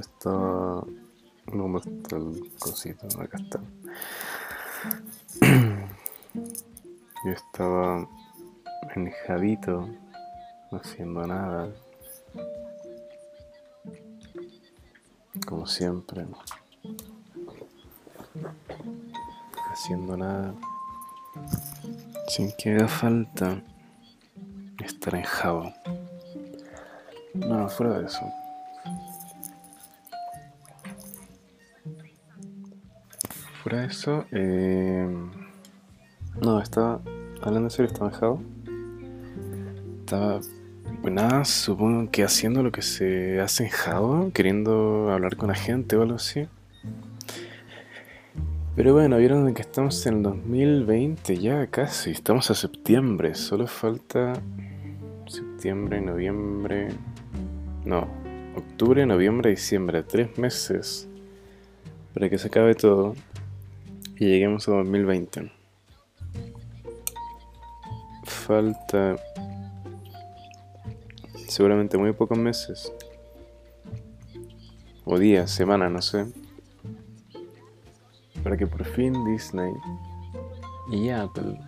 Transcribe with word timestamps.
estaba. 0.00 0.84
No 1.52 1.68
me 1.68 1.78
está 1.78 2.16
el 2.16 2.52
cosito, 2.58 3.06
acá 3.20 3.38
está. 3.38 3.60
Yo 7.24 7.30
estaba 7.30 8.08
en 8.94 9.10
Javito, 9.10 9.88
no 10.70 10.78
haciendo 10.78 11.26
nada. 11.26 11.70
Como 15.46 15.66
siempre. 15.66 16.26
Haciendo 19.72 20.16
nada. 20.16 20.54
Sin 22.28 22.52
que 22.56 22.70
haga 22.74 22.88
falta 22.88 23.62
estar 24.84 25.14
en 25.14 25.22
Java. 25.22 25.74
No, 27.34 27.68
fuera 27.68 27.98
de 27.98 28.06
eso. 28.06 28.41
Eso, 33.72 34.26
eh, 34.32 35.08
no, 36.42 36.60
estaba 36.60 37.00
hablando 37.40 37.68
en 37.68 37.70
serio, 37.70 37.90
estaba 37.90 38.10
en 38.10 38.16
Java. 38.16 38.38
Estaba, 40.00 40.40
pues 41.00 41.14
nada, 41.14 41.44
supongo 41.46 42.10
que 42.10 42.22
haciendo 42.22 42.62
lo 42.62 42.70
que 42.70 42.82
se 42.82 43.40
hace 43.40 43.64
en 43.64 43.70
Java, 43.70 44.26
queriendo 44.34 45.10
hablar 45.10 45.36
con 45.36 45.48
la 45.48 45.54
gente 45.54 45.96
o 45.96 46.02
algo 46.02 46.16
así. 46.16 46.46
Pero 48.76 48.92
bueno, 48.92 49.16
vieron 49.16 49.54
que 49.54 49.62
estamos 49.62 50.04
en 50.06 50.18
el 50.18 50.22
2020 50.22 51.38
ya 51.38 51.66
casi, 51.68 52.10
estamos 52.10 52.50
a 52.50 52.54
septiembre, 52.54 53.34
solo 53.34 53.66
falta 53.66 54.34
septiembre, 55.26 56.02
noviembre, 56.02 56.88
no, 57.86 58.06
octubre, 58.54 59.06
noviembre, 59.06 59.50
diciembre, 59.50 60.02
tres 60.02 60.36
meses 60.36 61.08
para 62.12 62.28
que 62.28 62.36
se 62.36 62.48
acabe 62.48 62.74
todo 62.74 63.14
y 64.22 64.26
lleguemos 64.26 64.68
a 64.68 64.72
2020. 64.72 65.50
Falta 68.22 69.16
seguramente 71.48 71.98
muy 71.98 72.12
pocos 72.12 72.38
meses 72.38 72.92
o 75.04 75.18
días, 75.18 75.50
semanas, 75.50 75.90
no 75.90 76.00
sé, 76.00 76.26
para 78.44 78.56
que 78.56 78.64
por 78.64 78.84
fin 78.84 79.12
Disney 79.24 79.72
y 80.92 81.08
Apple 81.08 81.58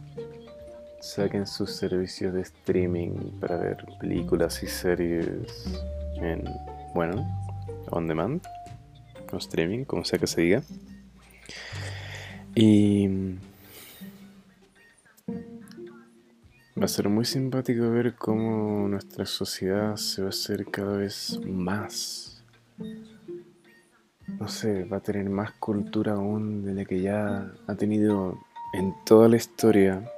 saquen 1.01 1.49
sus 1.49 1.73
servicios 1.73 2.35
de 2.35 2.43
streaming 2.43 3.33
para 3.41 3.57
ver 3.57 3.85
películas 3.99 4.63
y 4.63 4.69
series 4.69 5.83
en, 6.19 6.45
bueno, 6.95 7.27
on 7.91 8.07
demand, 8.07 8.41
o 9.33 9.39
streaming, 9.39 9.85
como 9.85 10.05
sea 10.05 10.21
que 10.21 10.29
se 10.29 10.43
diga. 10.43 10.63
Y 12.57 13.09
va 16.79 16.85
a 16.85 16.89
ser 16.89 17.09
muy 17.09 17.25
simpático 17.25 17.91
ver 17.91 18.15
cómo 18.15 18.87
nuestra 18.89 19.27
sociedad 19.27 19.97
se 19.97 20.23
va 20.23 20.29
a 20.29 20.31
hacer 20.31 20.67
cada 20.67 20.97
vez 20.97 21.41
más. 21.45 22.45
No 24.39 24.49
sé, 24.49 24.85
va 24.85 24.99
a 24.99 25.01
tener 25.01 25.29
más 25.31 25.53
cultura 25.53 26.13
aún 26.13 26.65
de 26.65 26.75
la 26.75 26.85
que 26.85 27.01
ya 27.01 27.53
ha 27.67 27.75
tenido 27.75 28.39
en 28.73 28.95
toda 29.05 29.29
la 29.29 29.37
historia 29.37 30.09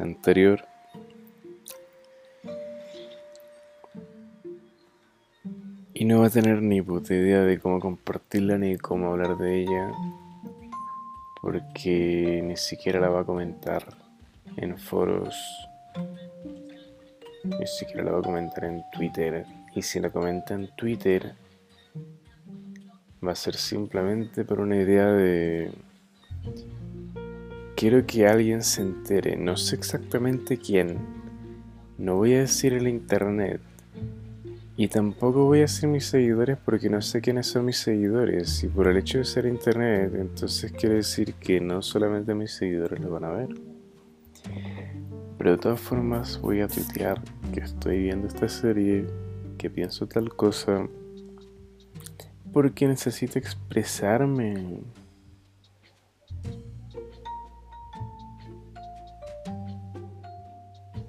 anterior. 0.00 0.64
Y 5.94 6.04
no 6.04 6.20
va 6.20 6.26
a 6.26 6.30
tener 6.30 6.62
ni 6.62 6.82
puta 6.82 7.14
idea 7.14 7.42
de 7.42 7.60
cómo 7.60 7.78
compartirla 7.78 8.58
ni 8.58 8.76
cómo 8.76 9.10
hablar 9.12 9.36
de 9.38 9.62
ella. 9.62 9.92
Porque 11.42 12.42
ni 12.44 12.56
siquiera 12.56 13.00
la 13.00 13.08
va 13.08 13.20
a 13.20 13.24
comentar 13.24 13.84
en 14.56 14.78
foros. 14.78 15.36
Ni 17.44 17.66
siquiera 17.66 18.04
la 18.04 18.12
va 18.12 18.18
a 18.18 18.22
comentar 18.22 18.64
en 18.64 18.82
Twitter. 18.92 19.46
Y 19.74 19.82
si 19.82 20.00
la 20.00 20.10
comenta 20.10 20.54
en 20.54 20.68
Twitter, 20.76 21.34
va 23.26 23.32
a 23.32 23.36
ser 23.36 23.54
simplemente 23.54 24.44
por 24.44 24.60
una 24.60 24.76
idea 24.76 25.06
de 25.06 25.70
quiero 27.76 28.06
que 28.06 28.26
alguien 28.26 28.62
se 28.62 28.82
entere, 28.82 29.36
no 29.36 29.56
sé 29.56 29.76
exactamente 29.76 30.58
quién, 30.58 30.98
no 31.98 32.16
voy 32.16 32.34
a 32.34 32.40
decir 32.40 32.74
el 32.74 32.88
internet 32.88 33.60
y 34.80 34.88
tampoco 34.88 35.44
voy 35.44 35.58
a 35.58 35.62
decir 35.62 35.90
mis 35.90 36.06
seguidores 36.06 36.56
porque 36.56 36.88
no 36.88 37.02
sé 37.02 37.20
quiénes 37.20 37.48
son 37.48 37.66
mis 37.66 37.76
seguidores 37.76 38.64
y 38.64 38.68
por 38.68 38.88
el 38.88 38.96
hecho 38.96 39.18
de 39.18 39.26
ser 39.26 39.44
internet 39.44 40.10
entonces 40.14 40.72
quiere 40.72 40.94
decir 40.94 41.34
que 41.34 41.60
no 41.60 41.82
solamente 41.82 42.32
mis 42.32 42.52
seguidores 42.52 42.98
lo 42.98 43.10
van 43.10 43.24
a 43.24 43.28
ver. 43.28 43.48
Pero 45.36 45.50
de 45.50 45.58
todas 45.58 45.78
formas 45.78 46.40
voy 46.40 46.62
a 46.62 46.68
tuitear 46.68 47.20
que 47.52 47.60
estoy 47.60 48.04
viendo 48.04 48.26
esta 48.26 48.48
serie, 48.48 49.04
que 49.58 49.68
pienso 49.68 50.06
tal 50.08 50.34
cosa, 50.34 50.88
porque 52.50 52.88
necesito 52.88 53.38
expresarme. 53.38 54.80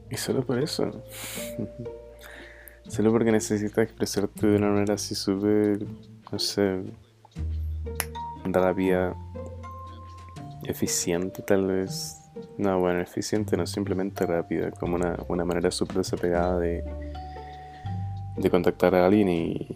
Y 0.10 0.18
solo 0.18 0.46
por 0.46 0.60
eso. 0.60 0.92
solo 2.92 3.12
porque 3.12 3.32
necesitas 3.32 3.86
expresarte 3.86 4.48
de 4.48 4.58
una 4.58 4.70
manera 4.70 4.96
así 4.96 5.16
súper, 5.16 5.80
no 6.30 6.38
sé, 6.38 6.82
rápida, 8.44 9.16
eficiente 10.66 11.42
tal 11.42 11.68
vez. 11.68 12.18
No, 12.58 12.80
bueno, 12.80 13.00
eficiente 13.00 13.56
no, 13.56 13.66
simplemente 13.66 14.26
rápida, 14.26 14.72
como 14.72 14.96
una, 14.96 15.18
una 15.30 15.46
manera 15.46 15.72
súper 15.72 15.98
desapegada 15.98 16.60
de, 16.60 16.84
de 18.36 18.50
contactar 18.50 18.94
a 18.96 19.06
alguien 19.06 19.30
y 19.30 19.68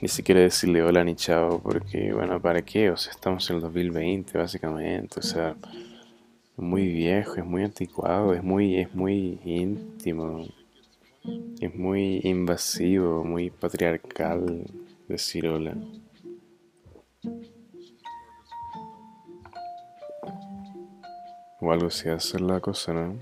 ni 0.00 0.08
siquiera 0.08 0.40
decirle 0.40 0.82
hola 0.82 1.04
ni 1.04 1.14
chao, 1.14 1.60
porque 1.60 2.12
bueno, 2.12 2.40
¿para 2.40 2.62
qué? 2.62 2.90
O 2.90 2.96
sea, 2.96 3.12
estamos 3.12 3.48
en 3.50 3.56
el 3.56 3.62
2020 3.62 4.38
básicamente, 4.38 5.20
o 5.20 5.22
sea 5.22 5.54
muy 6.56 6.88
viejo, 6.88 7.36
es 7.36 7.44
muy 7.44 7.62
anticuado, 7.62 8.34
es 8.34 8.42
muy, 8.42 8.78
es 8.78 8.92
muy 8.92 9.38
íntimo, 9.44 10.44
es 11.60 11.74
muy 11.74 12.20
invasivo, 12.24 13.24
muy 13.24 13.50
patriarcal 13.50 14.64
decir 15.08 15.48
hola. 15.48 15.76
O 21.60 21.72
algo 21.72 21.88
así 21.88 22.08
hacer 22.08 22.40
la 22.40 22.60
cosa, 22.60 22.92
¿no? 22.92 23.18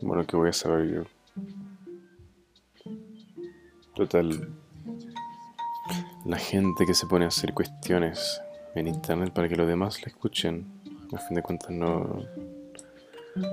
Bueno, 0.00 0.24
que 0.26 0.36
voy 0.36 0.50
a 0.50 0.52
saber 0.52 0.88
yo. 0.88 1.02
Total. 3.94 4.48
La 6.24 6.38
gente 6.38 6.86
que 6.86 6.94
se 6.94 7.06
pone 7.06 7.24
a 7.24 7.28
hacer 7.28 7.52
cuestiones 7.52 8.40
en 8.74 8.86
internet 8.86 9.32
para 9.32 9.48
que 9.48 9.56
los 9.56 9.66
demás 9.66 10.00
la 10.02 10.08
escuchen 10.08 10.66
a 11.12 11.18
fin 11.18 11.34
de 11.34 11.42
cuentas 11.42 11.70
no, 11.70 12.24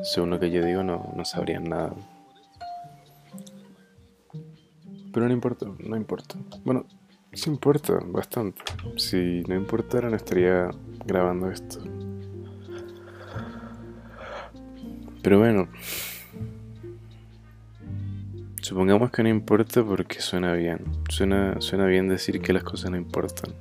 según 0.04 0.30
lo 0.30 0.40
que 0.40 0.52
yo 0.52 0.64
digo, 0.64 0.84
no, 0.84 1.12
no 1.16 1.26
sabrían 1.26 1.64
nada. 1.64 1.94
Pero 5.18 5.30
no 5.30 5.34
importa, 5.34 5.66
no 5.80 5.98
importa. 5.98 6.36
Bueno, 6.64 6.86
sí 7.34 7.50
importa 7.50 7.98
bastante. 8.06 8.62
Si 8.98 9.42
no 9.48 9.56
importara, 9.56 10.12
no 10.12 10.16
estaría 10.16 10.70
grabando 11.08 11.50
esto. 11.50 11.80
Pero 15.24 15.40
bueno, 15.40 15.70
supongamos 18.62 19.10
que 19.10 19.24
no 19.24 19.30
importa 19.30 19.84
porque 19.84 20.22
suena 20.22 20.54
bien. 20.54 20.84
Suena, 21.10 21.60
suena 21.62 21.88
bien 21.88 22.08
decir 22.08 22.40
que 22.40 22.54
las 22.54 22.64
cosas 22.64 22.92
no 22.92 22.98
importan. 22.98 23.56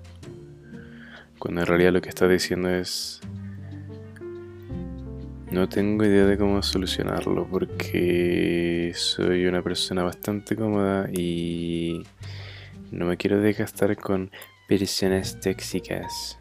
Cuando 1.38 1.62
en 1.62 1.66
realidad 1.66 1.94
lo 1.94 2.02
que 2.02 2.10
está 2.10 2.28
diciendo 2.28 2.68
es 2.68 3.22
no 5.56 5.70
tengo 5.70 6.04
idea 6.04 6.26
de 6.26 6.36
cómo 6.36 6.62
solucionarlo 6.62 7.48
porque 7.48 8.92
soy 8.94 9.46
una 9.46 9.62
persona 9.62 10.02
bastante 10.02 10.54
cómoda 10.54 11.08
y 11.10 12.02
no 12.90 13.06
me 13.06 13.16
quiero 13.16 13.40
desgastar 13.40 13.96
con 13.96 14.30
personas 14.68 15.40
tóxicas. 15.40 16.38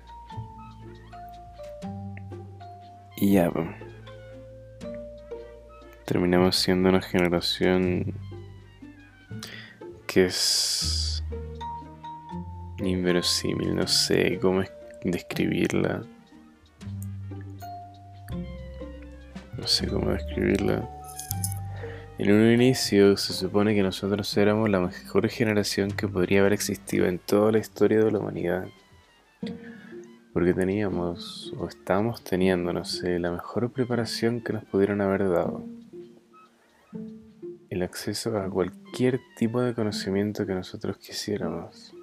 Y 3.15 3.35
ya, 3.35 3.49
terminamos 6.03 6.57
siendo 6.57 6.89
una 6.89 7.01
generación 7.01 8.13
que 10.07 10.25
es 10.25 11.23
inverosímil, 12.83 13.75
no 13.75 13.87
sé 13.87 14.39
cómo 14.41 14.61
describirla. 15.05 16.03
No 19.65 19.69
sé 19.69 19.87
cómo 19.87 20.11
describirla. 20.11 20.87
En 22.19 22.31
un 22.31 22.51
inicio 22.51 23.17
se 23.17 23.33
supone 23.33 23.73
que 23.73 23.81
nosotros 23.81 24.37
éramos 24.37 24.69
la 24.69 24.79
mejor 24.79 25.27
generación 25.27 25.89
que 25.89 26.07
podría 26.07 26.41
haber 26.41 26.53
existido 26.53 27.07
en 27.07 27.17
toda 27.17 27.51
la 27.51 27.57
historia 27.57 28.03
de 28.03 28.11
la 28.11 28.19
humanidad. 28.19 28.67
Porque 30.33 30.53
teníamos, 30.53 31.51
o 31.57 31.67
estamos 31.67 32.23
teniendo, 32.23 32.73
no 32.73 32.85
sé, 32.85 33.17
la 33.17 33.31
mejor 33.31 33.71
preparación 33.71 34.39
que 34.39 34.53
nos 34.53 34.65
pudieron 34.65 35.01
haber 35.01 35.29
dado. 35.29 35.63
El 37.71 37.81
acceso 37.81 38.37
a 38.37 38.47
cualquier 38.47 39.19
tipo 39.35 39.61
de 39.61 39.73
conocimiento 39.73 40.45
que 40.45 40.53
nosotros 40.53 40.99
quisiéramos. 40.99 41.94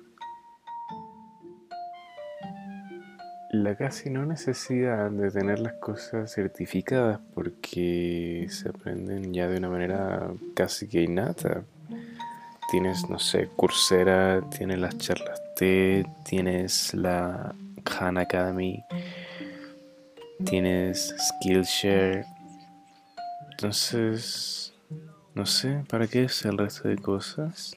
La 3.52 3.76
casi 3.76 4.08
no 4.08 4.24
necesidad 4.24 5.10
de 5.10 5.30
tener 5.30 5.60
las 5.60 5.74
cosas 5.74 6.32
certificadas 6.32 7.20
porque 7.34 8.46
se 8.48 8.70
aprenden 8.70 9.34
ya 9.34 9.46
de 9.46 9.58
una 9.58 9.68
manera 9.68 10.32
casi 10.54 10.88
que 10.88 11.02
innata. 11.02 11.62
Tienes, 12.70 13.10
no 13.10 13.18
sé, 13.18 13.50
Coursera, 13.54 14.40
tienes 14.48 14.78
las 14.78 14.96
charlas 14.96 15.38
TED, 15.54 16.06
tienes 16.24 16.94
la 16.94 17.54
Khan 17.84 18.16
Academy, 18.16 18.82
tienes 20.46 21.14
Skillshare. 21.18 22.24
Entonces, 23.50 24.72
no 25.34 25.44
sé, 25.44 25.84
¿para 25.90 26.06
qué 26.06 26.24
es 26.24 26.42
el 26.46 26.56
resto 26.56 26.88
de 26.88 26.96
cosas? 26.96 27.76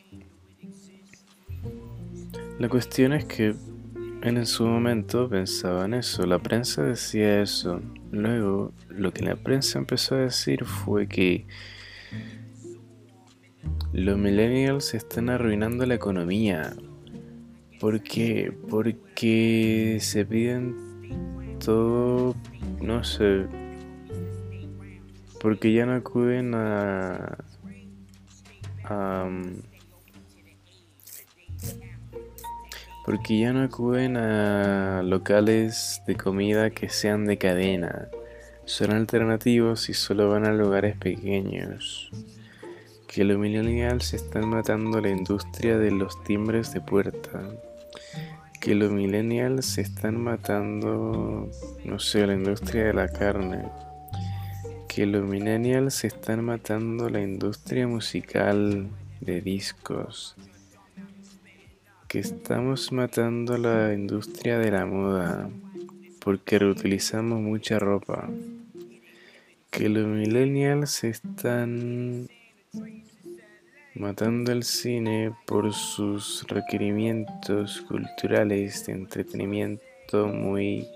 La 2.60 2.69
cuestión 2.69 3.12
es 3.12 3.25
que 3.25 3.54
en 4.27 4.45
su 4.48 4.66
momento 4.66 5.30
pensaba 5.30 5.86
en 5.86 5.94
eso, 5.94 6.25
la 6.25 6.39
prensa 6.39 6.81
decía 6.81 7.42
eso. 7.42 7.80
Luego, 8.12 8.74
lo 8.89 9.13
que 9.13 9.24
la 9.24 9.36
prensa 9.36 9.77
empezó 9.77 10.16
a 10.16 10.19
decir 10.19 10.66
fue 10.66 11.07
que 11.07 11.45
los 13.94 14.18
millennials 14.18 14.95
están 14.95 15.30
arruinando 15.30 15.86
la 15.86 15.94
economía. 15.94 16.74
¿Por 17.80 18.01
qué? 18.01 18.51
Porque 18.68 20.00
se 20.01 20.25
piden 20.25 20.75
todo, 21.63 22.36
no 22.81 23.04
sé, 23.04 23.45
porque 25.39 25.72
ya 25.72 25.86
no 25.86 25.94
acuden 25.94 26.56
a, 26.56 27.38
a 28.86 29.30
porque 33.05 33.37
ya 33.37 33.53
no 33.53 33.61
acuden 33.61 34.17
a 34.17 35.03
locales 35.03 36.01
de 36.07 36.15
comida 36.15 36.71
que 36.71 36.89
sean 36.89 37.25
de 37.25 37.37
cadena. 37.37 38.09
Son 38.65 38.91
alternativos 38.91 39.89
y 39.89 39.93
solo 39.93 40.27
van 40.29 40.45
a 40.45 40.51
lugares 40.51 40.97
pequeños. 40.97 42.09
Que 43.07 43.23
los 43.23 43.37
millennials 43.37 44.15
están 44.15 44.49
matando 44.49 44.99
la 45.01 45.09
industria 45.09 45.77
de 45.77 45.91
los 45.91 46.21
timbres 46.23 46.73
de 46.73 46.81
puerta. 46.81 47.43
Que 48.59 48.73
los 48.73 48.91
millennials 48.91 49.77
están 49.77 50.19
matando, 50.19 51.51
no 51.83 51.99
sé, 51.99 52.25
la 52.25 52.33
industria 52.33 52.85
de 52.85 52.93
la 52.93 53.07
carne. 53.07 53.65
Que 54.87 55.05
los 55.05 55.23
millennials 55.23 56.03
están 56.05 56.43
matando 56.43 57.07
la 57.09 57.21
industria 57.21 57.87
musical 57.87 58.87
de 59.21 59.41
discos 59.41 60.35
que 62.07 62.19
estamos 62.19 62.91
matando 62.91 63.57
la 63.57 63.93
industria 63.93 64.59
de 64.59 64.71
la 64.71 64.85
moda 64.85 65.49
porque 66.19 66.57
reutilizamos 66.57 67.39
mucha 67.39 67.77
ropa. 67.77 68.29
Que 69.69 69.89
los 69.89 70.07
millennials 70.07 71.03
están 71.03 72.27
matando 73.93 74.51
el 74.51 74.63
cine 74.63 75.33
por 75.45 75.73
sus 75.73 76.45
requerimientos 76.47 77.81
culturales 77.81 78.85
de 78.85 78.93
entretenimiento 78.93 80.27
muy 80.27 80.87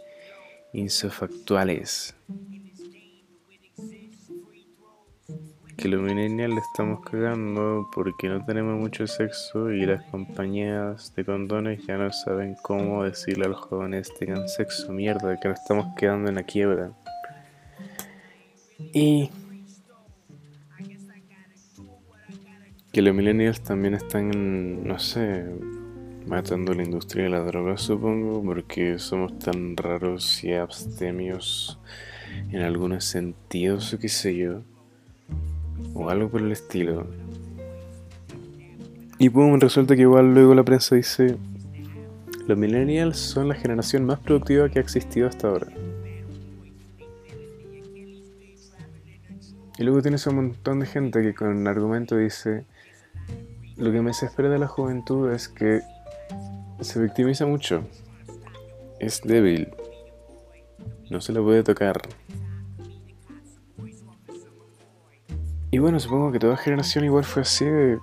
insofactuales. 0.73 2.15
Que 5.80 5.88
los 5.88 6.02
millennials 6.02 6.56
le 6.56 6.60
estamos 6.60 7.00
cagando 7.00 7.90
porque 7.94 8.28
no 8.28 8.44
tenemos 8.44 8.78
mucho 8.78 9.08
sexo 9.08 9.72
y 9.72 9.86
las 9.86 10.04
compañías 10.12 11.14
de 11.16 11.24
condones 11.24 11.86
ya 11.88 11.98
no 11.98 12.12
saben 12.12 12.58
cómo 12.62 13.06
decirle 13.06 13.46
a 13.46 13.50
los 13.50 13.62
jóvenes 13.62 14.14
tengan 14.20 14.50
sexo, 14.50 14.92
mierda, 14.92 15.40
que 15.40 15.48
nos 15.48 15.58
estamos 15.58 15.96
quedando 15.96 16.28
en 16.28 16.36
la 16.36 16.44
quiebra. 16.44 16.92
Y 18.94 19.30
que 22.92 23.02
los 23.02 23.16
millennials 23.16 23.62
también 23.62 23.94
están, 23.94 24.84
no 24.84 25.00
sé, 25.00 25.46
matando 26.28 26.74
la 26.74 26.84
industria 26.84 27.24
de 27.24 27.30
la 27.30 27.40
droga, 27.40 27.78
supongo, 27.78 28.44
porque 28.44 29.00
somos 29.00 29.40
tan 29.40 29.78
raros 29.78 30.44
y 30.44 30.52
abstemios 30.52 31.80
en 32.52 32.64
algunos 32.64 33.06
sentidos, 33.06 33.94
o 33.94 34.00
qué 34.00 34.10
sé 34.10 34.36
yo 34.36 34.64
o 35.94 36.09
algo 36.09 36.30
por 36.30 36.41
el 36.41 36.51
estilo. 36.51 37.07
Y 39.18 39.30
pum, 39.30 39.59
resulta 39.59 39.95
que 39.95 40.03
igual 40.03 40.33
luego 40.33 40.56
la 40.56 40.63
prensa 40.63 40.95
dice, 40.95 41.38
los 42.47 42.57
millennials 42.57 43.18
son 43.18 43.50
la 43.50 43.56
generación 43.56 44.06
más 44.06 44.19
productiva 44.19 44.69
que 44.69 44.80
ha 44.80 44.81
existido 44.81 45.27
hasta 45.27 45.50
ahora. 45.50 45.68
Y 49.77 49.83
luego 49.83 50.01
tienes 50.01 50.25
un 50.27 50.36
montón 50.36 50.80
de 50.80 50.86
gente 50.86 51.21
que 51.21 51.33
con 51.33 51.68
argumento 51.68 52.18
dice, 52.18 52.65
lo 53.77 53.92
que 53.92 54.01
me 54.01 54.07
desespera 54.07 54.50
de 54.50 54.59
la 54.59 54.68
juventud 54.68 55.31
es 55.31 55.47
que 55.47 55.81
se 56.81 57.01
victimiza 57.01 57.45
mucho, 57.45 57.83
es 59.00 59.21
débil, 59.21 59.69
no 61.09 61.21
se 61.21 61.31
le 61.33 61.42
puede 61.42 61.63
tocar, 61.63 62.01
Y 65.71 65.77
bueno, 65.77 66.00
supongo 66.00 66.31
que 66.31 66.39
toda 66.39 66.57
generación 66.57 67.06
igual 67.06 67.24
fue 67.24 67.44
así 67.44 67.63
de 67.63 68.00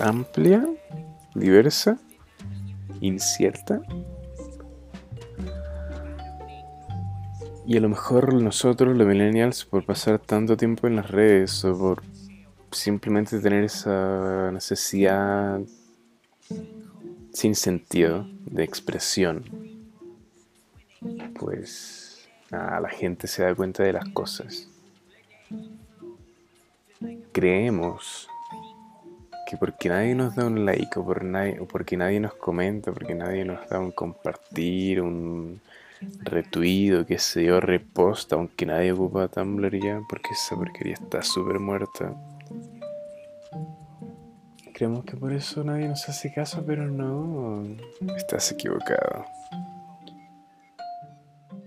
amplia, 0.00 0.66
diversa, 1.34 1.98
incierta. 3.02 3.82
Y 7.66 7.76
a 7.76 7.80
lo 7.80 7.90
mejor 7.90 8.32
nosotros, 8.32 8.96
los 8.96 9.06
millennials, 9.06 9.66
por 9.66 9.84
pasar 9.84 10.18
tanto 10.20 10.56
tiempo 10.56 10.86
en 10.86 10.96
las 10.96 11.10
redes 11.10 11.62
o 11.66 11.78
por 11.78 12.02
simplemente 12.72 13.40
tener 13.40 13.64
esa 13.64 14.50
necesidad 14.50 15.60
sin 17.32 17.54
sentido 17.54 18.26
de 18.46 18.64
expresión, 18.64 19.44
pues 21.38 22.26
la 22.50 22.88
gente 22.88 23.26
se 23.26 23.42
da 23.42 23.54
cuenta 23.54 23.82
de 23.82 23.92
las 23.92 24.08
cosas 24.08 24.70
creemos 27.32 28.28
que 29.46 29.56
porque 29.56 29.88
nadie 29.88 30.14
nos 30.14 30.36
da 30.36 30.46
un 30.46 30.64
like 30.64 30.98
o, 30.98 31.04
por 31.04 31.24
nadie, 31.24 31.58
o 31.58 31.66
porque 31.66 31.96
nadie 31.96 32.20
nos 32.20 32.34
comenta, 32.34 32.92
porque 32.92 33.14
nadie 33.14 33.44
nos 33.44 33.68
da 33.68 33.80
un 33.80 33.90
compartir, 33.90 35.00
un 35.00 35.60
retuido, 36.22 37.04
que 37.04 37.18
se 37.18 37.44
yo, 37.44 37.60
reposta, 37.60 38.36
aunque 38.36 38.64
nadie 38.64 38.92
ocupa 38.92 39.28
Tumblr 39.28 39.80
ya, 39.82 40.00
porque 40.08 40.30
esa 40.30 40.54
porquería 40.54 40.94
está 40.94 41.22
súper 41.22 41.58
muerta. 41.58 42.14
Creemos 44.72 45.04
que 45.04 45.16
por 45.16 45.32
eso 45.32 45.62
nadie 45.64 45.88
nos 45.88 46.08
hace 46.08 46.32
caso, 46.32 46.64
pero 46.64 46.86
no, 46.86 47.76
estás 48.16 48.52
equivocado. 48.52 49.26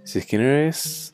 Si 0.05 0.19
es 0.19 0.25
que 0.25 0.37
no 0.37 0.43
eres 0.43 1.13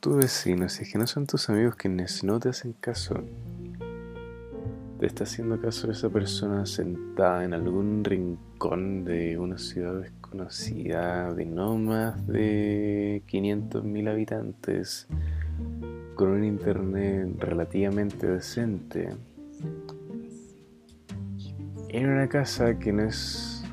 tu 0.00 0.16
vecino, 0.16 0.68
si 0.68 0.84
es 0.84 0.92
que 0.92 0.98
no 0.98 1.06
son 1.06 1.26
tus 1.26 1.48
amigos 1.50 1.74
quienes 1.74 2.22
no 2.22 2.38
te 2.38 2.50
hacen 2.50 2.72
caso, 2.74 3.20
te 5.00 5.06
está 5.06 5.24
haciendo 5.24 5.60
caso 5.60 5.90
esa 5.90 6.08
persona 6.08 6.66
sentada 6.66 7.44
en 7.44 7.52
algún 7.52 8.04
rincón 8.04 9.04
de 9.04 9.38
una 9.38 9.58
ciudad 9.58 10.00
desconocida 10.00 11.32
de 11.34 11.44
no 11.46 11.76
más 11.76 12.26
de 12.26 13.22
500.000 13.28 14.10
habitantes, 14.10 15.08
con 16.14 16.28
un 16.28 16.44
internet 16.44 17.34
relativamente 17.38 18.26
decente, 18.26 19.08
en 21.88 22.08
una 22.08 22.28
casa 22.28 22.78
que 22.78 22.92
no 22.92 23.02
es 23.02 23.64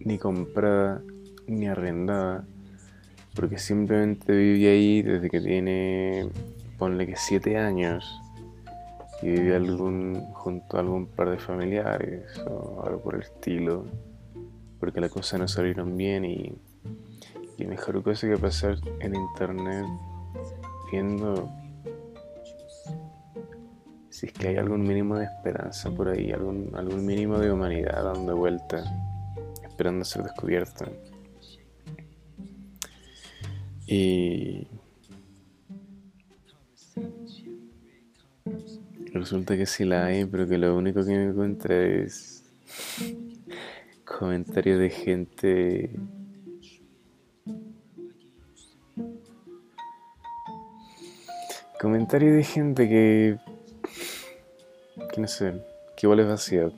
ni 0.00 0.18
comprada 0.18 1.02
ni 1.46 1.66
arrendada, 1.68 2.46
porque 3.34 3.58
simplemente 3.58 4.32
vive 4.34 4.70
ahí 4.70 5.02
desde 5.02 5.28
que 5.28 5.40
tiene, 5.40 6.28
ponle 6.78 7.06
que 7.06 7.16
siete 7.16 7.56
años, 7.56 8.20
y 9.22 9.30
vive 9.30 9.56
algún, 9.56 10.20
junto 10.32 10.76
a 10.76 10.80
algún 10.80 11.06
par 11.06 11.30
de 11.30 11.38
familiares 11.38 12.24
o 12.46 12.82
algo 12.84 13.02
por 13.02 13.14
el 13.14 13.22
estilo, 13.22 13.86
porque 14.78 15.00
las 15.00 15.10
cosas 15.10 15.40
no 15.40 15.48
salieron 15.48 15.96
bien 15.96 16.24
y, 16.24 16.52
y 17.58 17.66
mejor 17.66 18.02
cosa 18.02 18.28
que 18.28 18.36
pasar 18.36 18.76
en 19.00 19.14
internet 19.14 19.86
viendo 20.90 21.48
si 24.14 24.26
es 24.26 24.32
que 24.32 24.48
hay 24.48 24.56
algún 24.56 24.82
mínimo 24.82 25.16
de 25.16 25.24
esperanza 25.24 25.90
por 25.90 26.08
ahí, 26.08 26.30
algún, 26.30 26.70
algún 26.74 27.04
mínimo 27.04 27.38
de 27.38 27.50
humanidad 27.50 28.04
dando 28.04 28.36
vuelta, 28.36 28.84
esperando 29.64 30.04
ser 30.04 30.22
descubierta. 30.22 30.86
Y 33.86 34.66
resulta 39.12 39.56
que 39.56 39.66
sí 39.66 39.84
la 39.84 40.06
hay, 40.06 40.24
pero 40.24 40.48
que 40.48 40.58
lo 40.58 40.76
único 40.76 41.04
que 41.04 41.10
me 41.10 41.24
encuentra 41.24 41.76
es 41.82 42.44
comentarios 44.04 44.78
de 44.78 44.90
gente 44.90 45.90
comentarios 51.80 52.36
de 52.36 52.44
gente 52.44 52.88
que 52.88 53.38
que 55.12 55.20
no 55.20 55.28
sé 55.28 55.52
que 55.96 56.06
igual 56.06 56.20
es 56.20 56.28
vacía 56.28 56.70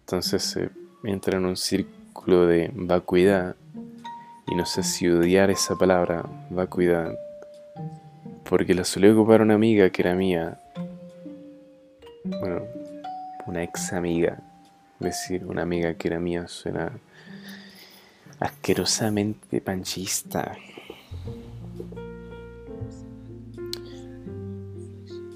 entonces 0.00 0.42
se 0.42 0.70
entra 1.04 1.38
en 1.38 1.46
un 1.46 1.56
círculo 1.56 2.46
de 2.46 2.70
vacuidad 2.74 3.56
y 4.52 4.54
no 4.54 4.66
sé 4.66 4.82
si 4.82 5.08
odiar 5.08 5.50
esa 5.50 5.76
palabra 5.76 6.26
vacuidad 6.50 7.16
porque 8.44 8.74
la 8.74 8.84
solía 8.84 9.14
ocupar 9.14 9.40
una 9.40 9.54
amiga 9.54 9.88
que 9.88 10.02
era 10.02 10.14
mía 10.14 10.60
bueno 12.22 12.60
una 13.46 13.62
ex 13.62 13.94
amiga 13.94 14.42
decir 15.00 15.46
una 15.46 15.62
amiga 15.62 15.94
que 15.94 16.08
era 16.08 16.20
mía 16.20 16.48
suena 16.48 16.92
asquerosamente 18.40 19.62
panchista. 19.62 20.52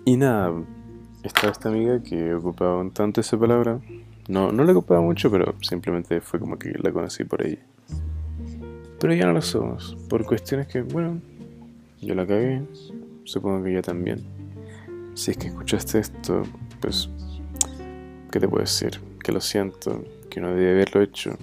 Y 0.05 0.17
nada, 0.17 0.53
estaba 1.23 1.53
esta 1.53 1.69
amiga 1.69 2.03
que 2.03 2.35
ocupaba 2.35 2.79
un 2.79 2.91
tanto 2.91 3.21
esa 3.21 3.39
palabra. 3.39 3.81
No, 4.29 4.53
no 4.53 4.65
la 4.65 4.73
ocupaba 4.73 5.01
mucho, 5.01 5.31
pero 5.31 5.55
simplemente 5.63 6.21
fue 6.21 6.39
como 6.39 6.59
que 6.59 6.75
la 6.81 6.93
conocí 6.93 7.25
por 7.25 7.43
ahí. 7.43 7.59
Pero 9.01 9.15
ya 9.15 9.27
no 9.27 9.33
lo 9.33 9.43
somos, 9.43 9.97
por 10.09 10.25
cuestiones 10.25 10.69
que, 10.69 10.83
bueno, 10.83 11.21
yo 12.01 12.15
la 12.15 12.27
cagué, 12.27 12.63
supongo 13.25 13.65
que 13.65 13.73
ella 13.73 13.83
también. 13.83 14.25
Si 15.15 15.31
es 15.31 15.37
que 15.37 15.49
escuchaste 15.49 15.99
esto, 15.99 16.43
pues, 16.81 17.09
¿qué 18.31 18.41
te 18.41 18.49
puedo 18.49 18.63
decir? 18.63 19.01
Que 19.23 19.33
lo 19.33 19.41
siento, 19.41 20.05
que 20.31 20.41
no 20.41 20.51
debí 20.51 20.71
haberlo 20.71 21.03
hecho 21.03 21.37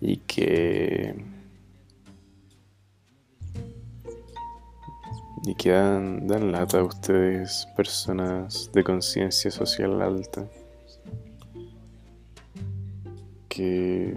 y 0.00 0.16
que 0.18 1.14
y 5.44 5.54
que 5.54 5.70
dan, 5.70 6.26
dan 6.28 6.52
lata 6.52 6.78
a 6.78 6.84
ustedes, 6.84 7.66
personas 7.76 8.70
de 8.72 8.84
conciencia 8.84 9.50
social 9.50 10.00
alta, 10.00 10.46
que 13.48 14.14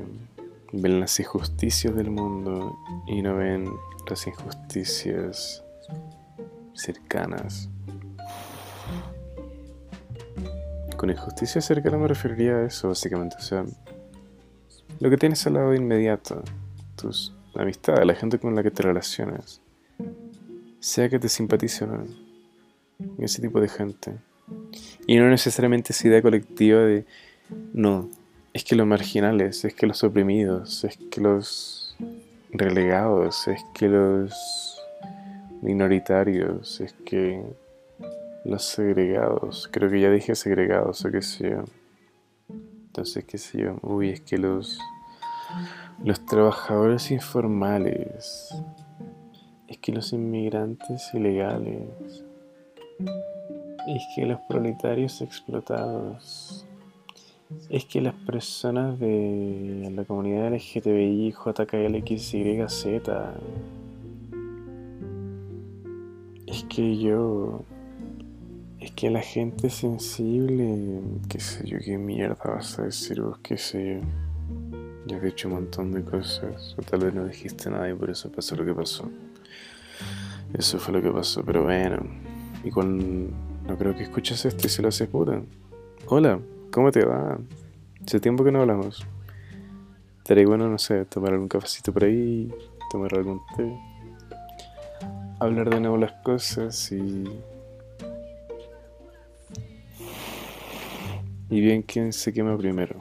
ven 0.82 1.00
las 1.00 1.20
injusticias 1.20 1.96
del 1.96 2.12
mundo 2.12 2.78
y 3.08 3.22
no 3.22 3.38
ven 3.38 3.70
las 4.10 4.28
injusticias 4.28 5.64
cercanas. 6.74 7.70
Con 10.98 11.10
injusticia 11.10 11.62
cercana 11.62 11.98
me 11.98 12.08
referiría 12.08 12.58
a 12.58 12.66
eso, 12.66 12.90
básicamente. 12.90 13.36
O 13.38 13.42
sea, 13.42 13.66
lo 15.00 15.10
que 15.10 15.18
tienes 15.18 15.46
al 15.48 15.54
lado 15.54 15.74
inmediato, 15.74 16.44
tus 16.96 17.34
amistades, 17.56 18.06
la 18.06 18.16
gente 18.16 18.40
con 18.40 18.56
la 18.56 18.64
que 18.64 18.72
te 18.72 18.84
relacionas, 18.84 19.62
sea 20.80 21.10
que 21.10 21.20
te 21.20 21.30
simpatice 21.30 21.86
o 21.86 21.88
no, 21.88 22.06
ese 23.20 23.42
tipo 23.42 23.60
de 23.60 23.70
gente. 23.70 24.14
Y 25.08 25.18
no 25.18 25.30
necesariamente 25.30 25.94
esa 25.94 26.08
idea 26.08 26.22
colectiva 26.22 26.82
de, 26.82 27.06
no, 27.74 28.10
es 28.56 28.64
que 28.64 28.78
los 28.78 28.88
marginales, 28.88 29.66
es 29.66 29.76
que 29.76 29.86
los 29.86 30.02
oprimidos, 30.06 30.86
es 30.86 30.98
que 31.12 31.20
los 31.20 31.98
relegados, 32.52 33.50
es 33.50 33.62
que 33.74 33.90
los 33.90 34.82
minoritarios, 35.62 36.80
es 36.80 36.94
que 37.06 37.44
los 38.46 38.64
segregados, 38.64 39.68
creo 39.70 39.90
que 39.90 40.00
ya 40.00 40.10
dije 40.10 40.36
segregados 40.36 41.04
o 41.04 41.12
qué 41.12 41.22
sé 41.22 41.50
yo. 41.50 41.66
Entonces, 42.48 43.26
qué 43.26 43.38
sé 43.38 43.58
yo, 43.58 43.78
uy, 43.82 44.12
es 44.12 44.22
que 44.22 44.38
los, 44.38 44.80
los 46.02 46.26
trabajadores 46.26 47.12
informales, 47.12 48.56
es 49.68 49.78
que 49.80 49.92
los 49.92 50.14
inmigrantes 50.14 51.14
ilegales, 51.14 52.24
es 53.86 54.04
que 54.16 54.26
los 54.26 54.40
proletarios 54.48 55.22
explotados, 55.22 56.65
es 57.70 57.86
que 57.86 58.02
las 58.02 58.14
personas 58.14 59.00
de 59.00 59.92
la 59.94 60.04
comunidad 60.06 60.54
LGTBI, 60.54 61.34
JKLXYZ, 61.34 62.36
es 66.48 66.64
que 66.66 66.98
yo 66.98 67.62
es 68.80 68.92
que 68.92 69.10
la 69.10 69.22
gente 69.22 69.72
sensible, 69.72 71.02
qué 71.28 71.40
sé 71.40 71.66
yo, 71.66 71.80
qué 71.80 71.98
mierda 71.98 72.38
vas 72.44 72.78
a 72.78 72.84
decir 72.84 73.20
vos, 73.20 73.40
qué 73.40 73.58
sé 73.58 73.96
yo. 73.96 74.08
Ya 75.08 75.18
he 75.18 75.28
hecho 75.28 75.48
un 75.48 75.56
montón 75.56 75.92
de 75.92 76.04
cosas, 76.04 76.76
o 76.78 76.82
tal 76.82 77.00
vez 77.00 77.14
no 77.14 77.26
dijiste 77.26 77.70
nada 77.70 77.90
y 77.90 77.94
por 77.94 78.10
eso 78.10 78.32
pasó 78.32 78.56
lo 78.56 78.66
que 78.66 78.74
pasó. 78.74 79.10
Eso 80.54 80.78
fue 80.80 80.94
lo 80.94 81.02
que 81.02 81.12
pasó, 81.12 81.44
pero 81.44 81.64
bueno. 81.64 81.98
Y 82.64 82.70
con... 82.70 83.30
No 83.68 83.76
creo 83.78 83.96
que 83.96 84.04
escuches 84.04 84.46
esto 84.46 84.68
y 84.68 84.70
se 84.70 84.84
lo 84.84 84.90
haces 84.90 85.08
puta. 85.08 85.42
Hola, 86.06 86.40
¿cómo 86.76 86.92
te 86.92 87.06
va? 87.06 87.38
Hace 88.06 88.20
tiempo 88.20 88.44
que 88.44 88.52
no 88.52 88.60
hablamos. 88.60 89.08
Estaría 90.18 90.46
bueno, 90.46 90.68
no 90.68 90.78
sé, 90.78 91.06
tomar 91.06 91.32
algún 91.32 91.48
cafecito 91.48 91.94
por 91.94 92.04
ahí, 92.04 92.54
tomar 92.92 93.16
algún 93.16 93.40
té. 93.56 93.80
Hablar 95.40 95.70
de 95.70 95.80
nuevo 95.80 95.96
las 95.96 96.12
cosas 96.22 96.92
y 96.92 97.24
y 101.50 101.62
bien 101.62 101.82
quién 101.82 102.12
se 102.12 102.34
quema 102.34 102.58
primero. 102.58 103.00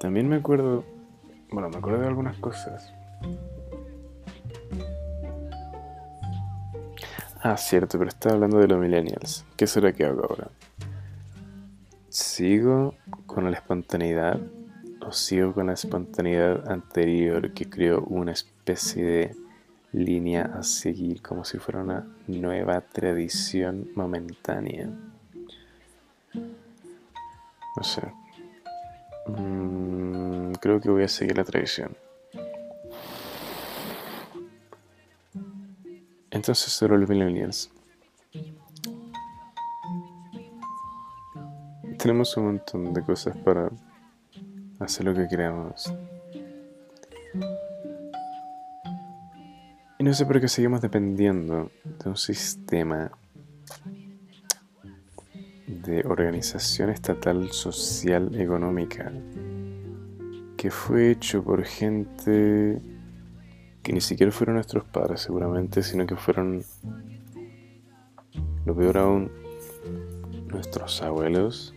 También 0.00 0.26
me 0.26 0.36
acuerdo, 0.36 0.84
bueno, 1.50 1.68
me 1.68 1.76
acuerdo 1.76 2.00
de 2.00 2.06
algunas 2.06 2.38
cosas. 2.38 2.94
Ah, 7.42 7.56
cierto, 7.56 7.98
pero 7.98 8.08
estaba 8.08 8.34
hablando 8.34 8.58
de 8.58 8.68
los 8.68 8.78
millennials. 8.78 9.44
¿Qué 9.56 9.66
será 9.66 9.92
que 9.92 10.04
hago 10.04 10.24
ahora? 10.28 10.48
¿Sigo 12.08 12.94
con 13.26 13.50
la 13.50 13.56
espontaneidad 13.56 14.40
o 15.06 15.12
sigo 15.12 15.52
con 15.54 15.68
la 15.68 15.74
espontaneidad 15.74 16.68
anterior 16.70 17.52
que 17.52 17.68
creó 17.68 18.00
una 18.02 18.32
especie 18.32 19.04
de 19.04 19.36
línea 19.92 20.50
a 20.54 20.62
seguir 20.62 21.22
como 21.22 21.44
si 21.44 21.58
fuera 21.58 21.80
una 21.80 22.06
nueva 22.26 22.80
tradición 22.80 23.88
momentánea. 23.94 24.90
No 27.76 27.82
sé. 27.82 28.02
Mm, 29.26 30.52
creo 30.60 30.80
que 30.80 30.90
voy 30.90 31.04
a 31.04 31.08
seguir 31.08 31.36
la 31.36 31.44
tradición. 31.44 31.96
Entonces, 36.38 36.72
sobre 36.72 36.96
los 36.96 37.08
millennials. 37.08 37.68
Tenemos 41.98 42.36
un 42.36 42.44
montón 42.44 42.94
de 42.94 43.02
cosas 43.02 43.36
para 43.38 43.68
hacer 44.78 45.04
lo 45.06 45.14
que 45.14 45.26
queramos. 45.26 45.92
Y 49.98 50.04
no 50.04 50.14
sé 50.14 50.24
por 50.26 50.40
qué 50.40 50.46
seguimos 50.46 50.80
dependiendo 50.80 51.72
de 51.84 52.08
un 52.08 52.16
sistema 52.16 53.10
de 55.66 56.04
organización 56.06 56.90
estatal 56.90 57.50
social 57.50 58.32
económica 58.40 59.12
que 60.56 60.70
fue 60.70 61.10
hecho 61.10 61.42
por 61.42 61.64
gente 61.64 62.80
que 63.82 63.92
ni 63.92 64.00
siquiera 64.00 64.32
fueron 64.32 64.56
nuestros 64.56 64.84
padres 64.84 65.20
seguramente, 65.20 65.82
sino 65.82 66.06
que 66.06 66.16
fueron, 66.16 66.62
lo 68.64 68.74
peor 68.74 68.98
aún, 68.98 69.32
nuestros 70.48 71.02
abuelos, 71.02 71.74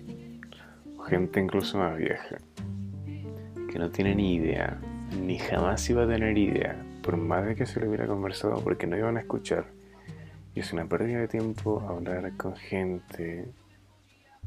gente 1.08 1.41
incluso 1.41 1.77
más 1.77 1.98
vieja, 1.98 2.38
que 3.70 3.79
no 3.79 3.89
tiene 3.89 4.15
ni 4.15 4.36
idea, 4.36 4.79
ni 5.22 5.38
jamás 5.38 5.89
iba 5.89 6.03
a 6.03 6.08
tener 6.08 6.38
idea 6.38 6.86
por 7.01 7.17
más 7.17 7.46
de 7.46 7.55
que 7.55 7.65
se 7.65 7.79
lo 7.79 7.88
hubiera 7.88 8.08
conversado, 8.08 8.63
porque 8.63 8.88
no 8.88 8.98
iban 8.98 9.17
a 9.17 9.22
escuchar. 9.22 9.65
Y 10.53 10.60
es 10.60 10.72
una 10.74 10.86
pérdida 10.86 11.20
de 11.20 11.27
tiempo 11.27 11.81
hablar 11.81 12.36
con 12.38 12.55
gente 12.55 13.51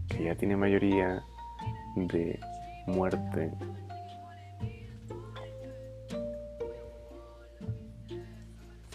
que 0.09 0.25
ya 0.25 0.35
tiene 0.37 0.57
mayoría 0.57 1.23
de 1.97 2.39
muerte. 2.87 3.53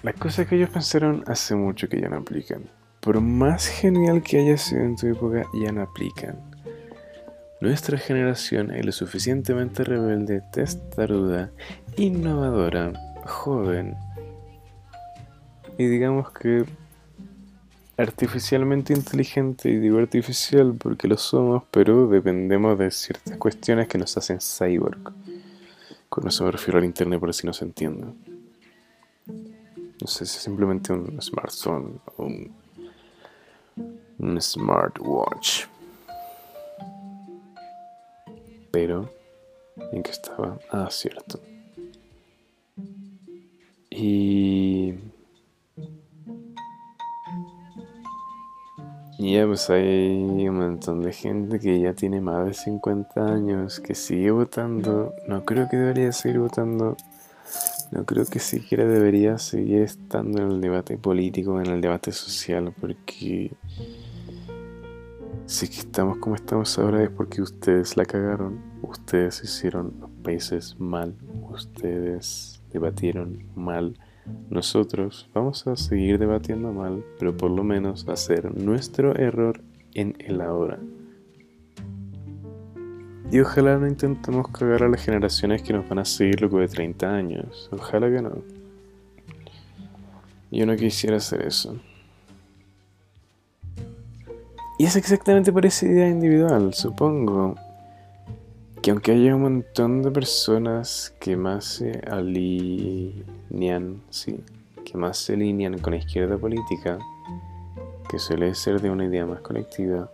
Las 0.04 0.16
cosas 0.16 0.48
que 0.48 0.56
ellos 0.56 0.70
pensaron 0.70 1.24
hace 1.28 1.56
mucho 1.56 1.90
que 1.90 2.00
ya 2.00 2.10
no 2.10 2.18
aplican. 2.18 2.64
Por 3.00 3.22
más 3.22 3.68
genial 3.68 4.22
que 4.22 4.40
haya 4.40 4.58
sido 4.58 4.82
en 4.82 4.96
tu 4.96 5.08
época, 5.08 5.46
ya 5.54 5.72
no 5.72 5.82
aplican. 5.82 6.40
Nuestra 7.62 7.98
generación 7.98 8.72
es 8.72 8.86
lo 8.86 8.92
suficientemente 8.92 9.84
rebelde, 9.84 10.42
testaruda, 10.52 11.52
innovadora, 11.98 12.94
joven 13.26 13.96
y 15.80 15.88
digamos 15.88 16.32
que 16.32 16.66
artificialmente 17.98 18.94
inteligente, 18.94 19.70
y 19.70 19.78
digo 19.78 20.00
artificial 20.00 20.76
porque 20.78 21.08
lo 21.08 21.18
somos, 21.18 21.64
pero 21.72 22.08
dependemos 22.08 22.78
de 22.78 22.92
ciertas 22.92 23.38
cuestiones 23.38 23.88
que 23.88 23.98
nos 23.98 24.16
hacen 24.18 24.40
cyborg. 24.42 25.14
Con 26.10 26.28
eso 26.28 26.44
me 26.44 26.52
refiero 26.52 26.80
al 26.80 26.86
internet 26.86 27.20
por 27.20 27.30
así 27.30 27.48
no 27.48 27.54
se 27.54 27.64
entienda. 27.64 28.08
No 30.02 30.08
sé 30.08 30.26
si 30.26 30.40
simplemente 30.40 30.94
un 30.94 31.22
smartphone 31.22 32.00
o 32.18 32.26
un, 32.26 32.56
un 34.20 34.42
smartwatch. 34.42 35.66
Pero, 38.72 39.10
¿en 39.92 40.04
qué 40.04 40.12
estaba? 40.12 40.58
Ah, 40.72 40.88
cierto. 40.90 41.40
Y 43.90 44.94
Y 49.22 49.34
ya 49.34 49.46
pues 49.46 49.70
hay 49.70 50.48
un 50.48 50.60
montón 50.60 51.02
de 51.02 51.12
gente 51.12 51.60
que 51.60 51.78
ya 51.78 51.94
tiene 51.94 52.22
más 52.22 52.46
de 52.46 52.54
50 52.54 53.26
años, 53.26 53.82
que 53.82 53.94
sigue 53.94 54.32
votando. 54.32 55.14
No 55.28 55.44
creo 55.44 55.68
que 55.68 55.76
debería 55.76 56.14
seguir 56.14 56.40
votando. 56.40 56.96
No 57.92 58.06
creo 58.06 58.26
que 58.26 58.40
siquiera 58.40 58.86
debería 58.86 59.38
seguir 59.38 59.82
estando 59.82 60.42
en 60.42 60.52
el 60.52 60.62
debate 60.62 60.98
político, 60.98 61.60
en 61.60 61.68
el 61.68 61.82
debate 61.82 62.12
social, 62.12 62.74
porque 62.80 63.52
si 65.46 65.66
estamos 65.66 66.18
como 66.20 66.36
estamos 66.36 66.78
ahora 66.78 67.04
es 67.04 67.10
porque 67.10 67.42
ustedes 67.42 67.98
la 67.98 68.06
cagaron, 68.06 68.62
ustedes 68.84 69.44
hicieron 69.44 69.96
los 70.00 70.12
países 70.24 70.80
mal, 70.80 71.16
ustedes 71.50 72.62
debatieron 72.72 73.50
mal 73.56 73.96
nosotros 74.50 75.30
vamos 75.34 75.68
a 75.68 75.76
seguir 75.76 76.18
debatiendo 76.18 76.72
mal, 76.72 77.04
pero 77.20 77.36
por 77.36 77.52
lo 77.52 77.64
menos 77.64 78.06
ser 78.16 78.56
nuestro 78.56 79.16
error 79.16 79.62
en 79.94 80.16
el 80.20 80.42
ahora. 80.42 80.80
Y 83.32 83.40
ojalá 83.40 83.78
no 83.78 83.88
intentemos 83.88 84.48
cagar 84.50 84.84
a 84.84 84.90
las 84.90 85.04
generaciones 85.04 85.62
que 85.62 85.74
nos 85.74 85.88
van 85.88 86.00
a 86.00 86.06
seguir 86.06 86.42
luego 86.42 86.60
de 86.60 86.68
30 86.68 87.08
años. 87.08 87.70
Ojalá 87.72 88.10
que 88.10 88.22
no. 88.22 88.32
Yo 90.52 90.66
no 90.66 90.76
quisiera 90.76 91.18
hacer 91.18 91.46
eso. 91.46 91.76
Y 94.80 94.86
es 94.86 94.96
exactamente 94.96 95.52
por 95.52 95.66
esa 95.66 95.86
idea 95.86 96.08
individual, 96.08 96.74
supongo 96.74 97.56
que 98.82 98.92
aunque 98.92 99.12
haya 99.12 99.36
un 99.36 99.42
montón 99.42 100.02
de 100.02 100.10
personas 100.10 101.14
que 101.20 101.36
más 101.36 101.66
se 101.66 102.00
alinean, 102.10 104.02
sí, 104.10 104.40
que 104.86 104.98
más 104.98 105.18
se 105.18 105.34
alinean 105.34 105.80
con 105.80 105.92
la 105.92 106.00
izquierda 106.00 106.38
política, 106.38 106.98
que 108.10 108.18
suele 108.20 108.56
ser 108.56 108.80
de 108.80 108.90
una 108.90 109.04
idea 109.06 109.26
más 109.26 109.42
colectiva, 109.42 110.10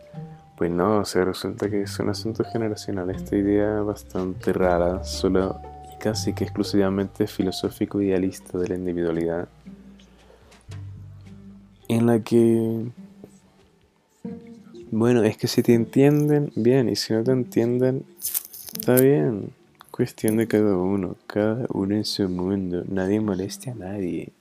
pues 0.57 0.71
no, 0.71 0.99
o 0.99 1.05
sea, 1.05 1.25
resulta 1.25 1.69
que 1.69 1.81
es 1.83 1.99
un 1.99 2.09
asunto 2.09 2.43
generacional, 2.43 3.09
esta 3.09 3.35
idea 3.35 3.81
bastante 3.81 4.53
rara, 4.53 5.03
solo 5.03 5.59
y 5.93 5.97
casi 5.97 6.33
que 6.33 6.43
exclusivamente 6.43 7.27
filosófico 7.27 8.01
idealista 8.01 8.57
de 8.57 8.69
la 8.69 8.75
individualidad, 8.75 9.47
en 11.87 12.05
la 12.05 12.19
que 12.19 12.85
bueno, 14.91 15.23
es 15.23 15.35
que 15.37 15.47
si 15.47 15.61
te 15.61 15.73
entienden, 15.73 16.51
bien, 16.55 16.87
y 16.89 16.95
si 16.95 17.13
no 17.13 17.23
te 17.23 17.31
entienden, 17.31 18.05
Está 18.77 18.97
bien. 18.97 19.51
Cuestión 19.89 20.37
de 20.37 20.47
cada 20.47 20.77
uno. 20.77 21.15
Cada 21.27 21.65
uno 21.69 21.95
en 21.95 22.03
su 22.05 22.27
mundo. 22.27 22.83
Nadie 22.87 23.21
moleste 23.21 23.71
a 23.71 23.73
nadie. 23.73 24.33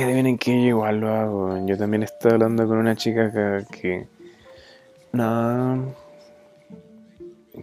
Y 0.00 0.02
adivinen 0.02 0.38
que 0.38 0.52
yo 0.62 0.68
igual 0.68 1.00
lo 1.00 1.10
hago. 1.10 1.66
Yo 1.66 1.76
también 1.76 2.02
estaba 2.02 2.36
hablando 2.36 2.66
con 2.66 2.78
una 2.78 2.96
chica 2.96 3.26
acá 3.26 3.66
que. 3.70 4.06
No. 5.12 5.94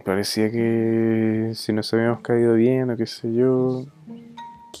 Parecía 0.04 0.48
que 0.48 1.50
si 1.54 1.72
nos 1.72 1.92
habíamos 1.92 2.20
caído 2.20 2.54
bien 2.54 2.90
o 2.90 2.96
qué 2.96 3.06
sé 3.06 3.34
yo. 3.34 3.86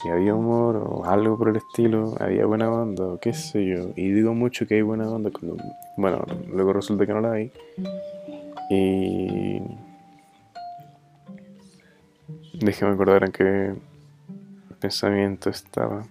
Que 0.00 0.08
había 0.08 0.36
humor 0.36 0.76
o 0.76 1.04
algo 1.04 1.36
por 1.36 1.48
el 1.48 1.56
estilo. 1.56 2.14
Había 2.20 2.46
buena 2.46 2.70
onda 2.70 3.04
o 3.04 3.18
qué 3.18 3.32
sé 3.32 3.66
yo. 3.66 3.90
Y 3.96 4.12
digo 4.12 4.34
mucho 4.34 4.64
que 4.68 4.76
hay 4.76 4.82
buena 4.82 5.10
onda. 5.10 5.32
Cuando, 5.32 5.56
bueno, 5.96 6.24
luego 6.52 6.74
resulta 6.74 7.06
que 7.06 7.12
no 7.12 7.20
la 7.20 7.32
hay. 7.32 7.50
Y. 8.70 9.62
Déjeme 12.52 12.92
acordar 12.92 13.24
en 13.24 13.32
qué 13.32 13.74
pensamiento 14.78 15.50
estaba. 15.50 16.04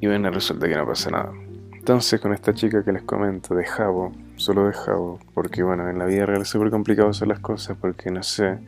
Y 0.00 0.06
bueno, 0.06 0.30
resulta 0.30 0.68
que 0.68 0.76
no 0.76 0.86
pasa 0.86 1.10
nada. 1.10 1.32
Entonces, 1.72 2.20
con 2.20 2.32
esta 2.34 2.52
chica 2.52 2.84
que 2.84 2.92
les 2.92 3.02
comento, 3.02 3.54
de 3.54 3.64
Jabo, 3.64 4.12
solo 4.36 4.66
de 4.66 4.72
Jabo, 4.72 5.18
porque 5.34 5.62
bueno, 5.62 5.88
en 5.88 5.98
la 5.98 6.04
vida 6.04 6.26
real 6.26 6.42
es 6.42 6.48
súper 6.48 6.70
complicado 6.70 7.08
hacer 7.08 7.28
las 7.28 7.40
cosas, 7.40 7.76
porque 7.80 8.10
no 8.10 8.22
sé. 8.22 8.58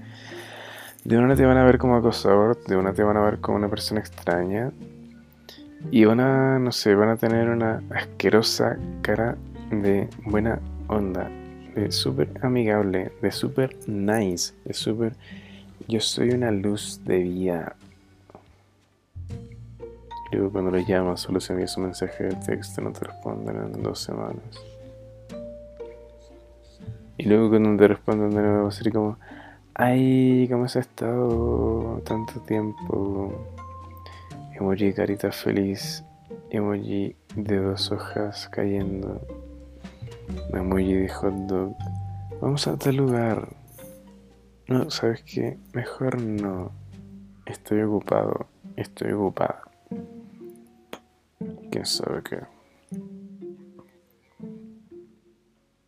De 1.05 1.19
una 1.19 1.37
te 1.37 1.45
van 1.45 1.59
a 1.59 1.65
ver 1.65 1.79
como 1.79 1.97
acosador, 1.97 2.63
de 2.65 2.77
una 2.77 2.93
te 2.93 3.03
van 3.03 3.17
a 3.17 3.21
ver 3.21 3.41
como 3.41 3.59
una 3.59 3.69
persona 3.69 4.01
extraña, 4.01 4.73
y 5.91 6.05
van 6.05 6.21
a, 6.21 6.59
no 6.59 6.73
sé, 6.73 6.95
van 6.95 7.09
a 7.09 7.17
tener 7.17 7.49
una 7.49 7.83
asquerosa 7.91 8.79
cara 9.03 9.37
de 9.71 10.09
buena 10.25 10.59
onda, 10.89 11.31
de 11.75 11.91
súper 11.91 12.31
amigable, 12.43 13.13
de 13.23 13.33
súper 13.33 13.77
nice, 13.87 14.55
de 14.65 14.75
súper... 14.75 15.15
Yo 15.89 16.01
soy 16.01 16.31
una 16.31 16.51
luz 16.51 17.01
de 17.05 17.19
vida. 17.19 17.77
Luego 20.37 20.53
cuando 20.53 20.71
lo 20.71 20.79
llamas 20.79 21.21
solo 21.21 21.41
se 21.41 21.53
envía 21.53 21.67
su 21.67 21.81
mensaje 21.81 22.25
de 22.25 22.35
texto, 22.37 22.81
no 22.81 22.93
te 22.93 23.05
responden 23.07 23.57
en 23.57 23.83
dos 23.83 24.01
semanas. 24.01 24.65
Y 27.17 27.25
luego 27.25 27.51
cuando 27.51 27.77
te 27.77 27.89
responden 27.89 28.31
de 28.31 28.41
nuevo, 28.41 28.69
así 28.69 28.91
como, 28.91 29.19
ay, 29.75 30.49
¿cómo 30.51 30.65
has 30.65 30.77
estado 30.77 32.01
tanto 32.05 32.41
tiempo? 32.41 33.47
Emoji 34.55 34.93
carita 34.93 35.31
feliz, 35.33 36.05
emoji 36.51 37.17
de 37.37 37.57
dos 37.59 37.93
hojas 37.93 38.49
cayendo. 38.49 39.21
Emoji 40.53 40.95
de 40.95 41.09
hot 41.09 41.35
dog. 41.47 41.77
Vamos 42.41 42.67
a 42.69 42.79
tal 42.79 42.97
lugar. 42.97 43.49
No, 44.69 44.91
¿sabes 44.91 45.23
qué? 45.25 45.59
Mejor 45.75 46.21
no. 46.23 46.73
Estoy 47.45 47.83
ocupado. 47.83 48.47
Estoy 48.77 49.13
ocupada. 49.13 49.70
¿Quién 51.71 51.87
sabe 51.87 52.23
qué? 52.23 52.39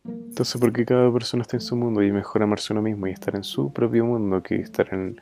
Entonces, 0.05 0.59
porque 0.59 0.85
cada 0.85 1.11
persona 1.11 1.43
está 1.43 1.57
en 1.57 1.61
su 1.61 1.75
mundo 1.75 2.01
y 2.01 2.11
mejor 2.11 2.41
amarse 2.41 2.73
uno 2.73 2.81
mismo 2.81 3.07
y 3.07 3.11
estar 3.11 3.35
en 3.35 3.43
su 3.43 3.71
propio 3.71 4.05
mundo 4.05 4.41
que 4.41 4.55
estar 4.55 4.91
en 4.93 5.21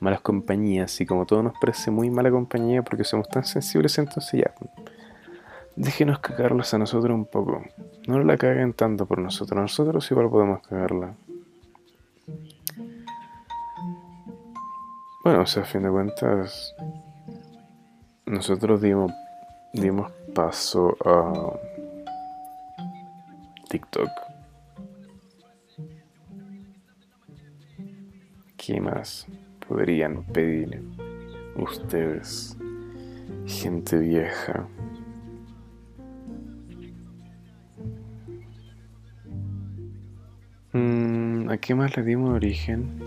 malas 0.00 0.20
compañías. 0.20 1.00
Y 1.00 1.06
como 1.06 1.26
todo 1.26 1.42
nos 1.42 1.58
parece 1.58 1.90
muy 1.90 2.10
mala 2.10 2.30
compañía 2.30 2.82
porque 2.82 3.04
somos 3.04 3.28
tan 3.28 3.44
sensibles, 3.44 3.98
entonces 3.98 4.40
ya 4.40 4.54
déjenos 5.76 6.20
cagarlos 6.20 6.72
a 6.72 6.78
nosotros 6.78 7.14
un 7.14 7.26
poco. 7.26 7.62
No 8.08 8.22
la 8.22 8.36
caguen 8.36 8.72
tanto 8.72 9.06
por 9.06 9.18
nosotros, 9.18 9.60
nosotros 9.60 10.10
igual 10.10 10.30
podemos 10.30 10.66
cagarla. 10.66 11.14
Bueno, 15.22 15.42
o 15.42 15.46
sea, 15.46 15.64
a 15.64 15.66
fin 15.66 15.82
de 15.82 15.90
cuentas, 15.90 16.74
nosotros 18.26 18.80
dimos, 18.80 19.12
dimos 19.76 20.10
paso 20.34 20.96
a 21.04 21.58
TikTok. 23.68 24.10
¿Qué 28.56 28.80
más 28.80 29.26
podrían 29.68 30.24
pedir 30.24 30.82
ustedes, 31.56 32.56
gente 33.46 33.98
vieja? 33.98 34.66
¿A 41.48 41.58
qué 41.58 41.74
más 41.74 41.96
le 41.96 42.02
dimos 42.02 42.34
origen? 42.34 42.98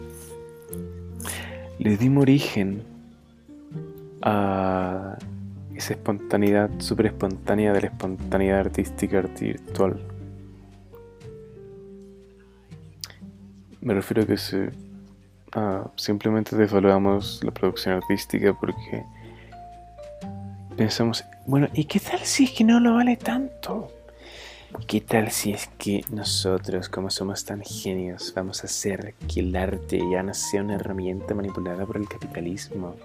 Le 1.77 1.97
dimos 1.97 2.23
origen 2.23 2.83
a 4.21 5.17
esa 5.79 5.93
espontaneidad 5.93 6.69
súper 6.79 7.07
espontánea 7.07 7.71
de 7.71 7.81
la 7.81 7.87
espontaneidad 7.87 8.59
artística 8.59 9.21
virtual. 9.21 9.97
Me 13.79 13.93
refiero 13.93 14.23
a 14.23 14.25
que 14.25 14.37
simplemente 15.95 16.57
devaluamos 16.57 17.41
la 17.45 17.51
producción 17.51 17.95
artística 17.95 18.53
porque 18.53 19.03
pensamos, 20.75 21.23
bueno, 21.47 21.69
¿y 21.73 21.85
qué 21.85 22.01
tal 22.01 22.19
si 22.19 22.43
es 22.43 22.51
que 22.51 22.65
no 22.65 22.81
lo 22.81 22.95
vale 22.95 23.15
tanto? 23.15 23.89
¿Qué 24.85 24.99
tal 24.99 25.31
si 25.31 25.53
es 25.53 25.67
que 25.77 26.03
nosotros, 26.11 26.89
como 26.89 27.09
somos 27.09 27.45
tan 27.45 27.61
genios, 27.63 28.33
vamos 28.35 28.63
a 28.63 28.67
hacer 28.67 29.15
que 29.33 29.39
el 29.39 29.55
arte 29.55 30.01
ya 30.11 30.23
no 30.23 30.33
sea 30.33 30.61
una 30.61 30.75
herramienta 30.75 31.33
manipulada 31.33 31.85
por 31.85 31.95
el 31.95 32.07
capitalismo? 32.07 32.95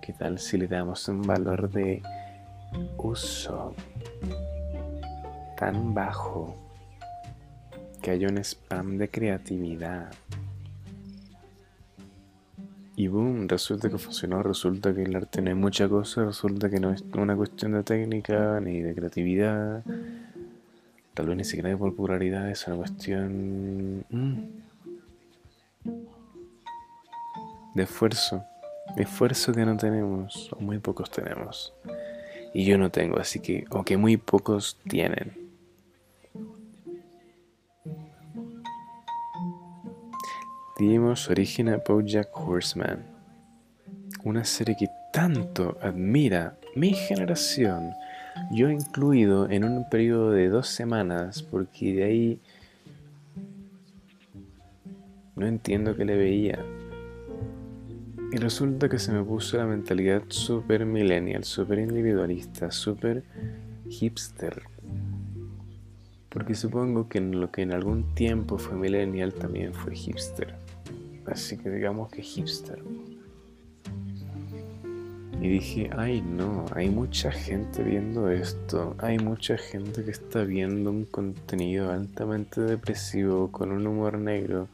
¿Qué 0.00 0.12
tal 0.12 0.38
si 0.38 0.58
le 0.58 0.66
damos 0.66 1.06
un 1.08 1.22
valor 1.22 1.70
de 1.70 2.02
uso 2.98 3.74
tan 5.56 5.94
bajo 5.94 6.56
que 8.00 8.10
haya 8.10 8.28
un 8.28 8.38
spam 8.38 8.98
de 8.98 9.08
creatividad? 9.08 10.12
Y 12.96 13.06
boom, 13.08 13.48
resulta 13.48 13.88
que 13.88 13.98
funcionó, 13.98 14.42
resulta 14.42 14.94
que 14.94 15.02
el 15.02 15.16
arte 15.16 15.40
no 15.40 15.50
es 15.50 15.56
mucha 15.56 15.88
cosa, 15.88 16.24
resulta 16.24 16.68
que 16.68 16.78
no 16.78 16.92
es 16.92 17.02
una 17.14 17.34
cuestión 17.34 17.72
de 17.72 17.82
técnica 17.82 18.60
ni 18.60 18.80
de 18.80 18.94
creatividad 18.94 19.82
Tal 21.14 21.26
vez 21.26 21.36
ni 21.36 21.44
siquiera 21.44 21.68
de 21.68 21.76
popularidad, 21.76 22.50
es 22.50 22.66
una 22.66 22.76
cuestión 22.76 24.04
mm, 24.08 24.44
de 27.74 27.82
esfuerzo. 27.82 28.46
Esfuerzo 28.96 29.52
que 29.52 29.64
no 29.64 29.76
tenemos, 29.76 30.52
o 30.52 30.60
muy 30.60 30.78
pocos 30.78 31.10
tenemos. 31.10 31.72
Y 32.54 32.64
yo 32.64 32.76
no 32.78 32.90
tengo, 32.90 33.18
así 33.18 33.40
que, 33.40 33.64
o 33.70 33.82
que 33.82 33.96
muy 33.96 34.16
pocos 34.16 34.78
tienen. 34.88 35.32
Dimos 40.78 41.30
origen 41.30 41.68
a 41.68 41.76
Bojack 41.76 42.28
Horseman, 42.36 43.04
una 44.24 44.44
serie 44.44 44.76
que 44.78 44.88
tanto 45.12 45.78
admira 45.80 46.58
mi 46.74 46.92
generación 46.92 47.92
yo 48.50 48.70
incluido 48.70 49.48
en 49.50 49.64
un 49.64 49.88
periodo 49.88 50.30
de 50.30 50.48
dos 50.48 50.68
semanas, 50.68 51.42
porque 51.42 51.94
de 51.94 52.04
ahí 52.04 52.40
no 55.36 55.46
entiendo 55.46 55.96
qué 55.96 56.04
le 56.04 56.16
veía. 56.16 56.58
Y 58.32 58.38
resulta 58.38 58.88
que 58.88 58.98
se 58.98 59.12
me 59.12 59.22
puso 59.22 59.58
la 59.58 59.66
mentalidad 59.66 60.22
super 60.28 60.86
millennial, 60.86 61.44
super 61.44 61.78
individualista, 61.78 62.70
super 62.70 63.22
hipster. 63.90 64.62
Porque 66.30 66.54
supongo 66.54 67.10
que 67.10 67.18
en 67.18 67.38
lo 67.38 67.50
que 67.50 67.60
en 67.60 67.74
algún 67.74 68.14
tiempo 68.14 68.56
fue 68.56 68.74
millennial 68.74 69.34
también 69.34 69.74
fue 69.74 69.94
hipster. 69.94 70.54
Así 71.26 71.58
que 71.58 71.68
digamos 71.68 72.10
que 72.10 72.22
hipster. 72.22 72.82
Y 75.38 75.48
dije, 75.48 75.90
ay 75.94 76.22
no, 76.22 76.64
hay 76.74 76.88
mucha 76.88 77.32
gente 77.32 77.82
viendo 77.82 78.30
esto, 78.30 78.96
hay 78.96 79.18
mucha 79.18 79.58
gente 79.58 80.04
que 80.04 80.10
está 80.10 80.42
viendo 80.44 80.88
un 80.88 81.04
contenido 81.04 81.92
altamente 81.92 82.62
depresivo 82.62 83.52
con 83.52 83.72
un 83.72 83.86
humor 83.86 84.16
negro 84.16 84.68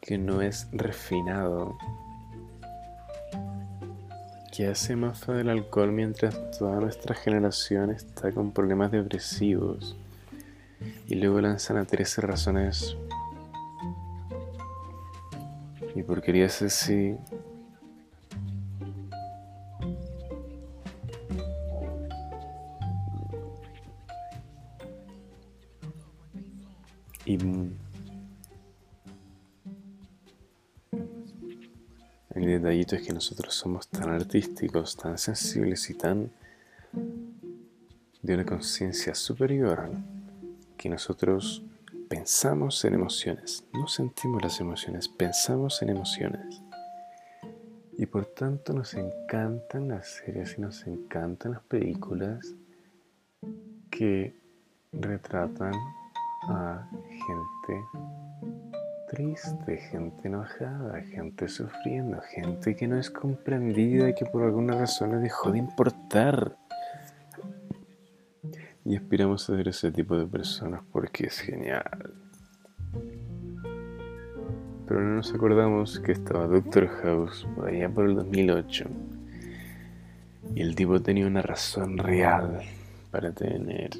que 0.00 0.16
no 0.16 0.42
es 0.42 0.68
refinado, 0.70 1.76
que 4.58 4.66
hace 4.66 4.96
más 4.96 5.24
del 5.24 5.50
alcohol 5.50 5.92
mientras 5.92 6.50
toda 6.58 6.80
nuestra 6.80 7.14
generación 7.14 7.92
está 7.92 8.32
con 8.32 8.50
problemas 8.50 8.90
depresivos. 8.90 9.96
Y 11.06 11.14
luego 11.14 11.40
lanzan 11.40 11.76
a 11.76 11.84
13 11.84 12.22
razones 12.22 12.96
y 15.94 16.02
porquerías 16.02 16.60
así 16.62 17.14
el 32.42 32.62
detallito 32.62 32.96
es 32.96 33.02
que 33.02 33.12
nosotros 33.12 33.54
somos 33.54 33.88
tan 33.88 34.10
artísticos, 34.10 34.96
tan 34.96 35.18
sensibles 35.18 35.88
y 35.90 35.94
tan 35.94 36.30
de 38.22 38.34
una 38.34 38.44
conciencia 38.44 39.14
superior 39.14 39.90
que 40.76 40.88
nosotros 40.88 41.62
pensamos 42.08 42.84
en 42.84 42.94
emociones, 42.94 43.64
no 43.72 43.86
sentimos 43.86 44.42
las 44.42 44.60
emociones, 44.60 45.08
pensamos 45.08 45.82
en 45.82 45.90
emociones. 45.90 46.62
Y 47.96 48.06
por 48.06 48.26
tanto 48.26 48.72
nos 48.72 48.94
encantan 48.94 49.88
las 49.88 50.06
series 50.08 50.56
y 50.56 50.60
nos 50.60 50.86
encantan 50.86 51.52
las 51.52 51.62
películas 51.62 52.54
que 53.90 54.34
retratan 54.92 55.74
a 56.48 56.88
gente 56.92 58.27
triste, 59.08 59.76
gente 59.90 60.28
enojada, 60.28 61.00
gente 61.02 61.48
sufriendo, 61.48 62.20
gente 62.20 62.76
que 62.76 62.86
no 62.86 62.98
es 62.98 63.10
comprendida 63.10 64.08
y 64.08 64.14
que 64.14 64.26
por 64.26 64.42
alguna 64.42 64.78
razón 64.78 65.12
le 65.12 65.18
dejó 65.18 65.50
de 65.50 65.58
importar. 65.58 66.56
Y 68.84 68.96
aspiramos 68.96 69.48
a 69.48 69.56
ser 69.56 69.68
ese 69.68 69.90
tipo 69.90 70.16
de 70.16 70.26
personas 70.26 70.82
porque 70.92 71.26
es 71.26 71.40
genial. 71.40 72.14
Pero 74.86 75.00
no 75.00 75.16
nos 75.16 75.34
acordamos 75.34 76.00
que 76.00 76.12
estaba 76.12 76.46
Doctor 76.46 76.88
House 77.02 77.46
por 77.54 77.68
allá 77.68 77.90
por 77.90 78.06
el 78.06 78.14
2008. 78.14 78.84
Y 80.54 80.62
el 80.62 80.74
tipo 80.74 81.00
tenía 81.00 81.26
una 81.26 81.42
razón 81.42 81.98
real 81.98 82.60
para 83.10 83.32
tener 83.32 83.90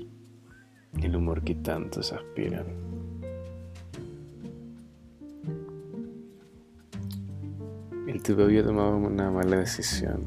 el 1.03 1.17
humor 1.17 1.43
que 1.43 1.55
tantos 1.55 2.13
aspiran. 2.13 2.98
El 8.09 8.23
tipo 8.23 8.41
había 8.41 8.65
tomado 8.65 8.97
una 8.97 9.31
mala 9.31 9.59
decisión. 9.59 10.25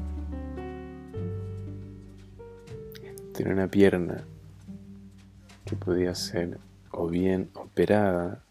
Tenía 3.34 3.54
una 3.54 3.66
pierna 3.66 4.22
que 5.64 5.74
podía 5.74 6.14
ser 6.14 6.60
o 6.92 7.08
bien 7.08 7.50
operada 7.54 8.44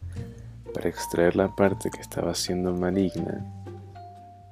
para 0.73 0.89
extraer 0.89 1.37
la 1.37 1.47
parte 1.55 1.89
que 1.89 2.01
estaba 2.01 2.35
siendo 2.35 2.73
maligna 2.73 3.45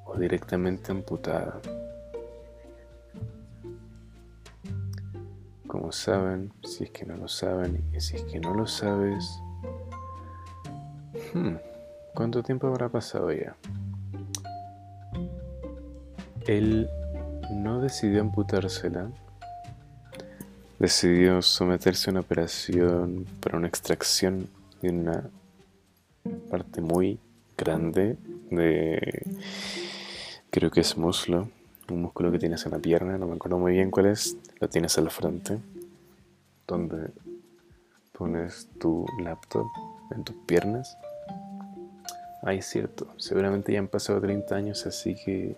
o 0.05 0.17
directamente 0.17 0.93
amputada. 0.93 1.59
Como 5.67 5.91
saben, 5.91 6.53
si 6.63 6.85
es 6.85 6.91
que 6.91 7.05
no 7.05 7.17
lo 7.17 7.27
saben 7.27 7.83
y 7.93 7.99
si 7.99 8.15
es 8.15 8.23
que 8.23 8.39
no 8.39 8.53
lo 8.53 8.65
sabes, 8.65 9.41
hmm, 11.33 11.55
¿cuánto 12.15 12.41
tiempo 12.43 12.67
habrá 12.67 12.87
pasado 12.87 13.33
ya? 13.33 13.57
Él 16.49 16.89
no 17.51 17.79
decidió 17.79 18.21
amputársela, 18.21 19.11
decidió 20.79 21.43
someterse 21.43 22.09
a 22.09 22.11
una 22.11 22.21
operación 22.21 23.27
para 23.39 23.59
una 23.59 23.67
extracción 23.67 24.49
de 24.81 24.89
una 24.89 25.29
parte 26.49 26.81
muy 26.81 27.19
grande 27.55 28.17
de, 28.49 29.27
creo 30.49 30.71
que 30.71 30.81
es 30.81 30.97
muslo, 30.97 31.51
un 31.91 32.01
músculo 32.01 32.31
que 32.31 32.39
tienes 32.39 32.65
en 32.65 32.71
la 32.71 32.79
pierna, 32.79 33.19
no 33.19 33.27
me 33.27 33.35
acuerdo 33.35 33.59
muy 33.59 33.73
bien 33.73 33.91
cuál 33.91 34.07
es, 34.07 34.35
lo 34.59 34.67
tienes 34.67 34.97
al 34.97 35.11
frente, 35.11 35.59
donde 36.67 37.11
pones 38.11 38.67
tu 38.79 39.05
laptop 39.21 39.67
en 40.15 40.23
tus 40.23 40.35
piernas. 40.47 40.97
Ay, 42.41 42.57
es 42.57 42.65
cierto, 42.65 43.07
seguramente 43.17 43.71
ya 43.71 43.77
han 43.77 43.87
pasado 43.87 44.19
30 44.19 44.55
años, 44.55 44.87
así 44.87 45.13
que... 45.13 45.55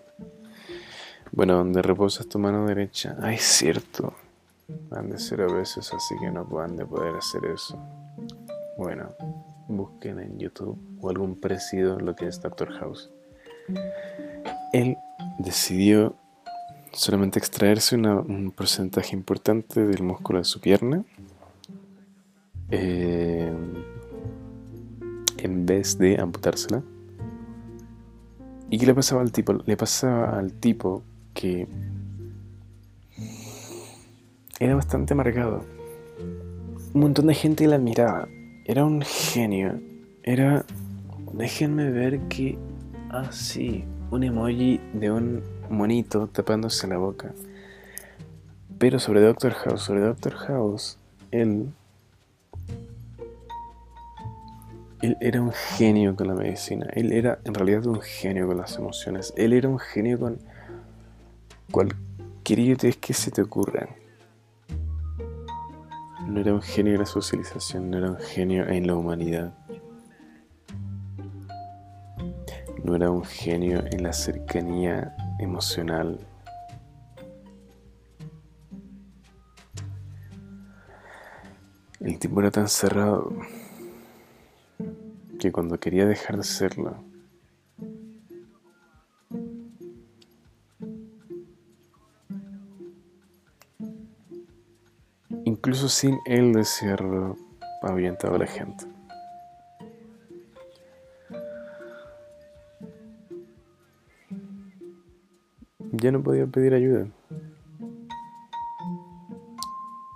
Bueno, 1.32 1.56
donde 1.56 1.80
reposas 1.80 2.26
tu 2.26 2.38
mano 2.38 2.66
derecha. 2.66 3.16
Ay, 3.20 3.36
es 3.36 3.42
cierto. 3.42 4.12
Han 4.90 5.08
de 5.08 5.18
ser 5.18 5.40
veces, 5.50 5.90
así 5.92 6.14
que 6.20 6.30
no 6.30 6.46
puedan 6.46 6.76
de 6.76 6.84
poder 6.84 7.16
hacer 7.16 7.46
eso. 7.46 7.78
Bueno, 8.76 9.08
busquen 9.66 10.20
en 10.20 10.38
YouTube 10.38 10.78
o 11.00 11.08
algún 11.08 11.40
parecido 11.40 11.98
lo 11.98 12.14
que 12.14 12.26
es 12.26 12.40
Doctor 12.40 12.70
House. 12.72 13.10
Él 14.74 14.96
decidió 15.38 16.14
solamente 16.92 17.38
extraerse 17.38 17.96
un 17.96 18.52
porcentaje 18.54 19.16
importante 19.16 19.86
del 19.86 20.02
músculo 20.02 20.38
de 20.38 20.44
su 20.44 20.60
pierna 20.60 21.02
eh, 22.70 23.52
en 25.38 25.66
vez 25.66 25.96
de 25.96 26.20
amputársela. 26.20 26.82
¿Y 28.68 28.78
qué 28.78 28.86
le 28.86 28.94
pasaba 28.94 29.22
al 29.22 29.32
tipo? 29.32 29.54
Le 29.54 29.76
pasaba 29.76 30.38
al 30.38 30.52
tipo 30.52 31.02
que 31.34 31.66
era 34.60 34.74
bastante 34.74 35.14
amargado. 35.14 35.64
Un 36.94 37.00
montón 37.00 37.26
de 37.26 37.34
gente 37.34 37.66
le 37.66 37.74
admiraba. 37.74 38.28
Era 38.64 38.84
un 38.84 39.02
genio. 39.02 39.80
Era... 40.22 40.64
Déjenme 41.32 41.90
ver 41.90 42.20
que 42.28 42.58
Ah, 43.14 43.30
sí, 43.30 43.84
un 44.10 44.24
emoji 44.24 44.80
de 44.94 45.10
un 45.10 45.42
monito 45.68 46.28
tapándose 46.28 46.86
la 46.88 46.96
boca. 46.96 47.34
Pero 48.78 48.98
sobre 48.98 49.20
Doctor 49.20 49.52
House, 49.52 49.82
sobre 49.82 50.00
Doctor 50.00 50.32
House, 50.32 50.96
él. 51.30 51.74
Él 55.02 55.18
era 55.20 55.42
un 55.42 55.52
genio 55.52 56.16
con 56.16 56.28
la 56.28 56.34
medicina. 56.34 56.86
Él 56.94 57.12
era 57.12 57.38
en 57.44 57.52
realidad 57.52 57.84
un 57.84 58.00
genio 58.00 58.46
con 58.46 58.56
las 58.56 58.78
emociones. 58.78 59.34
Él 59.36 59.52
era 59.52 59.68
un 59.68 59.78
genio 59.78 60.18
con 60.18 60.38
cualquier 61.72 62.58
idiotez 62.60 62.98
que 62.98 63.14
se 63.14 63.30
te 63.30 63.42
ocurra. 63.42 63.88
No 66.28 66.40
era 66.40 66.54
un 66.54 66.62
genio 66.62 66.92
en 66.92 67.00
la 67.00 67.06
socialización, 67.06 67.90
no 67.90 67.98
era 67.98 68.10
un 68.10 68.18
genio 68.18 68.68
en 68.68 68.86
la 68.86 68.94
humanidad. 68.94 69.54
No 72.84 72.94
era 72.94 73.10
un 73.10 73.24
genio 73.24 73.82
en 73.90 74.02
la 74.02 74.12
cercanía 74.12 75.16
emocional. 75.40 76.20
El 82.00 82.18
tipo 82.18 82.40
era 82.40 82.50
tan 82.50 82.68
cerrado 82.68 83.32
que 85.38 85.52
cuando 85.52 85.78
quería 85.78 86.04
dejar 86.06 86.36
de 86.36 86.44
serlo, 86.44 87.11
incluso 95.62 95.88
sin 95.88 96.18
él 96.24 96.52
desearlo, 96.52 97.36
ahuyentaba 97.82 98.34
a 98.34 98.40
la 98.40 98.46
gente. 98.48 98.84
Ya 105.92 106.10
no 106.10 106.20
podía 106.20 106.48
pedir 106.48 106.74
ayuda. 106.74 107.06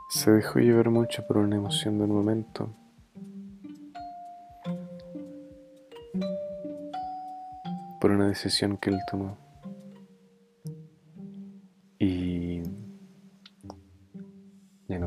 Se 0.09 0.33
dejó 0.33 0.59
llevar 0.59 0.91
mucho 0.91 1.25
por 1.29 1.37
una 1.37 1.55
emoción 1.55 2.01
del 2.01 2.09
momento. 2.09 2.69
Por 8.01 8.11
una 8.11 8.27
decisión 8.27 8.79
que 8.79 8.91
él 8.91 8.99
tomó. 9.09 9.46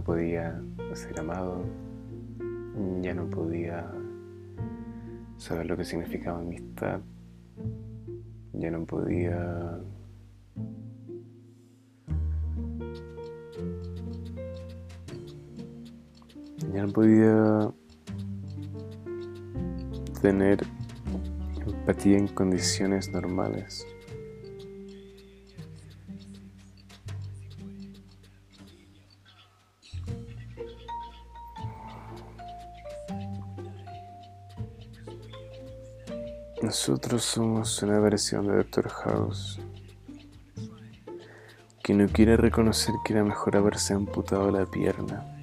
Podía 0.10 0.60
ser 0.96 1.20
amado, 1.20 1.64
ya 3.00 3.14
no 3.14 3.30
podía 3.30 3.92
saber 5.38 5.68
lo 5.68 5.78
que 5.78 5.86
significaba 5.86 6.40
amistad, 6.40 7.00
ya 8.54 8.72
no 8.72 8.88
podía 8.88 9.80
ya 16.74 16.82
no 16.88 16.92
podía 16.92 17.72
tener 20.24 20.66
empatía 21.68 22.18
en 22.18 22.28
condiciones 22.30 23.12
normales. 23.12 23.86
Nosotros 36.70 37.24
somos 37.24 37.82
una 37.82 38.00
versión 38.00 38.46
de 38.46 38.58
Doctor 38.58 38.90
House 38.90 39.60
que 41.82 41.96
no 41.96 42.08
quiere 42.08 42.38
reconocer 42.38 42.94
que 43.04 43.14
era 43.14 43.24
mejor 43.24 43.58
haberse 43.58 43.96
amputado 43.96 44.52
la 44.52 44.68
pierna. 44.68 45.39